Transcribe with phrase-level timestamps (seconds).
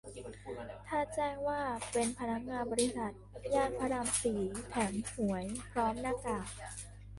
[0.87, 3.13] ถ้าแจ้งว่าเป็นพนักงานบริษัท
[3.55, 6.47] ย่านพระรามสี่ แถมหวยพร้อมหน้ากาก